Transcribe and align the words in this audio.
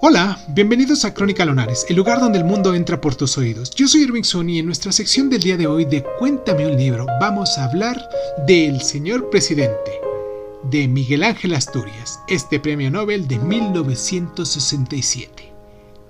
Hola, 0.00 0.38
bienvenidos 0.46 1.04
a 1.04 1.12
Crónica 1.12 1.44
Lonares, 1.44 1.84
el 1.88 1.96
lugar 1.96 2.20
donde 2.20 2.38
el 2.38 2.44
mundo 2.44 2.72
entra 2.72 3.00
por 3.00 3.16
tus 3.16 3.36
oídos. 3.36 3.70
Yo 3.70 3.88
soy 3.88 4.02
Irving 4.02 4.22
Sun 4.22 4.48
y 4.48 4.60
en 4.60 4.66
nuestra 4.66 4.92
sección 4.92 5.28
del 5.28 5.42
día 5.42 5.56
de 5.56 5.66
hoy 5.66 5.86
de 5.86 6.04
Cuéntame 6.20 6.68
un 6.68 6.76
libro 6.76 7.04
vamos 7.20 7.58
a 7.58 7.64
hablar 7.64 8.00
del 8.46 8.80
Señor 8.80 9.28
Presidente, 9.28 9.90
de 10.70 10.86
Miguel 10.86 11.24
Ángel 11.24 11.52
Asturias, 11.52 12.20
este 12.28 12.60
premio 12.60 12.92
Nobel 12.92 13.26
de 13.26 13.40
1967. 13.40 15.52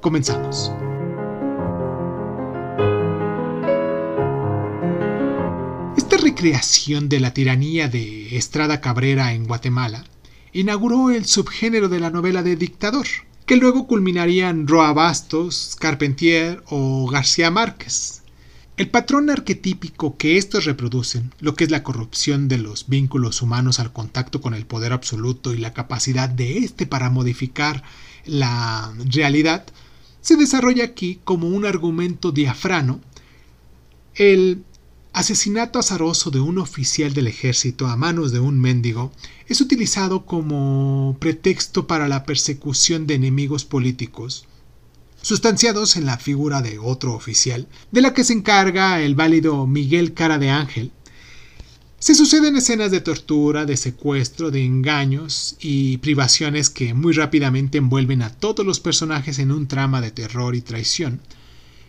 Comenzamos. 0.00 0.72
Esta 5.96 6.16
recreación 6.16 7.08
de 7.08 7.20
la 7.20 7.32
tiranía 7.32 7.86
de 7.86 8.36
Estrada 8.36 8.80
Cabrera 8.80 9.32
en 9.32 9.46
Guatemala 9.46 10.02
inauguró 10.52 11.12
el 11.12 11.26
subgénero 11.26 11.88
de 11.88 12.00
la 12.00 12.10
novela 12.10 12.42
de 12.42 12.56
dictador 12.56 13.06
que 13.46 13.56
luego 13.56 13.86
culminarían 13.86 14.66
Roa 14.66 14.92
Bastos, 14.92 15.76
Carpentier 15.78 16.62
o 16.66 17.08
García 17.08 17.50
Márquez. 17.50 18.22
El 18.76 18.90
patrón 18.90 19.30
arquetípico 19.30 20.18
que 20.18 20.36
estos 20.36 20.64
reproducen, 20.64 21.32
lo 21.38 21.54
que 21.54 21.64
es 21.64 21.70
la 21.70 21.82
corrupción 21.82 22.48
de 22.48 22.58
los 22.58 22.88
vínculos 22.88 23.40
humanos 23.40 23.78
al 23.78 23.92
contacto 23.92 24.40
con 24.40 24.52
el 24.52 24.66
poder 24.66 24.92
absoluto 24.92 25.54
y 25.54 25.58
la 25.58 25.72
capacidad 25.72 26.28
de 26.28 26.58
éste 26.58 26.86
para 26.86 27.08
modificar 27.08 27.84
la 28.26 28.92
realidad, 29.06 29.64
se 30.20 30.36
desarrolla 30.36 30.84
aquí 30.84 31.20
como 31.24 31.48
un 31.48 31.64
argumento 31.64 32.32
diafrano. 32.32 33.00
El 34.14 34.64
asesinato 35.16 35.78
azaroso 35.78 36.30
de 36.30 36.40
un 36.40 36.58
oficial 36.58 37.14
del 37.14 37.26
ejército 37.26 37.86
a 37.86 37.96
manos 37.96 38.32
de 38.32 38.38
un 38.38 38.60
mendigo 38.60 39.12
es 39.48 39.62
utilizado 39.62 40.26
como 40.26 41.16
pretexto 41.18 41.86
para 41.86 42.06
la 42.06 42.24
persecución 42.24 43.06
de 43.06 43.14
enemigos 43.14 43.64
políticos, 43.64 44.44
sustanciados 45.22 45.96
en 45.96 46.04
la 46.04 46.18
figura 46.18 46.60
de 46.60 46.78
otro 46.78 47.14
oficial, 47.14 47.66
de 47.92 48.02
la 48.02 48.12
que 48.12 48.24
se 48.24 48.34
encarga 48.34 49.00
el 49.00 49.14
válido 49.14 49.66
Miguel 49.66 50.12
Cara 50.12 50.36
de 50.36 50.50
Ángel. 50.50 50.92
Se 51.98 52.14
suceden 52.14 52.54
escenas 52.54 52.90
de 52.90 53.00
tortura, 53.00 53.64
de 53.64 53.78
secuestro, 53.78 54.50
de 54.50 54.66
engaños 54.66 55.56
y 55.60 55.96
privaciones 55.96 56.68
que 56.68 56.92
muy 56.92 57.14
rápidamente 57.14 57.78
envuelven 57.78 58.20
a 58.20 58.34
todos 58.34 58.66
los 58.66 58.80
personajes 58.80 59.38
en 59.38 59.50
un 59.50 59.66
trama 59.66 60.02
de 60.02 60.10
terror 60.10 60.54
y 60.54 60.60
traición, 60.60 61.22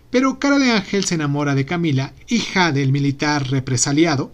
pero 0.09 0.39
Cara 0.39 0.58
de 0.59 0.72
Ángel 0.72 1.05
se 1.05 1.16
enamora 1.16 1.55
de 1.55 1.66
Camila, 1.66 2.13
hija 2.27 2.72
del 2.72 2.91
militar 2.91 3.50
represaliado. 3.50 4.31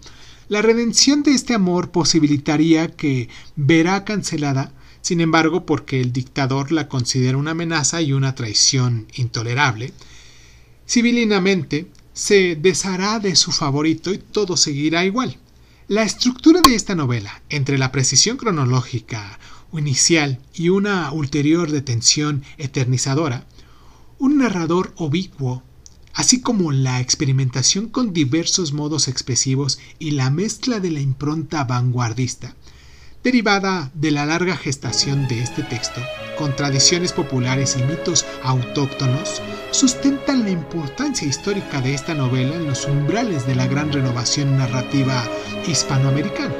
La 0.49 0.61
redención 0.61 1.23
de 1.23 1.31
este 1.31 1.53
amor 1.53 1.91
posibilitaría 1.91 2.89
que 2.89 3.29
verá 3.55 4.05
cancelada, 4.05 4.71
sin 5.01 5.19
embargo, 5.19 5.65
porque 5.65 5.99
el 5.99 6.13
dictador 6.13 6.71
la 6.71 6.87
considera 6.87 7.37
una 7.37 7.51
amenaza 7.51 8.01
y 8.01 8.13
una 8.13 8.35
traición 8.35 9.07
intolerable. 9.15 9.93
Civilinamente, 10.85 11.87
se 12.13 12.55
deshará 12.55 13.19
de 13.19 13.35
su 13.35 13.51
favorito 13.51 14.13
y 14.13 14.19
todo 14.19 14.55
seguirá 14.55 15.03
igual. 15.05 15.37
La 15.87 16.03
estructura 16.03 16.61
de 16.61 16.75
esta 16.75 16.95
novela, 16.95 17.41
entre 17.49 17.77
la 17.77 17.91
precisión 17.91 18.37
cronológica 18.37 19.39
inicial 19.73 20.39
y 20.53 20.69
una 20.69 21.11
ulterior 21.11 21.71
detención 21.71 22.43
eternizadora, 22.57 23.45
un 24.23 24.37
narrador 24.37 24.93
oblicuo, 24.95 25.63
así 26.13 26.39
como 26.39 26.71
la 26.71 27.01
experimentación 27.01 27.89
con 27.89 28.13
diversos 28.13 28.71
modos 28.71 29.09
expresivos 29.09 29.79
y 29.99 30.11
la 30.11 30.29
mezcla 30.29 30.79
de 30.79 30.91
la 30.91 31.01
impronta 31.01 31.65
vanguardista, 31.65 32.55
derivada 33.21 33.91
de 33.93 34.11
la 34.11 34.25
larga 34.25 34.55
gestación 34.55 35.27
de 35.27 35.41
este 35.41 35.61
texto, 35.63 35.99
con 36.37 36.55
tradiciones 36.55 37.11
populares 37.11 37.75
y 37.77 37.83
mitos 37.83 38.25
autóctonos, 38.43 39.41
sustentan 39.71 40.43
la 40.43 40.51
importancia 40.51 41.27
histórica 41.27 41.81
de 41.81 41.93
esta 41.93 42.13
novela 42.13 42.55
en 42.55 42.65
los 42.65 42.85
umbrales 42.85 43.45
de 43.45 43.55
la 43.55 43.67
gran 43.67 43.91
renovación 43.91 44.55
narrativa 44.55 45.21
hispanoamericana. 45.67 46.55